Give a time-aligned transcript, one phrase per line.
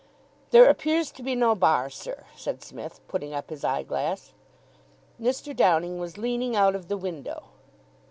[0.49, 4.33] "There appears to be no bar, sir," said Psmith, putting up his eyeglass.
[5.21, 7.49] Mr Downing was leaning out of the window.